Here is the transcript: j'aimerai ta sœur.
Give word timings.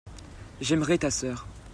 j'aimerai 0.61 0.97
ta 0.97 1.11
sœur. 1.11 1.45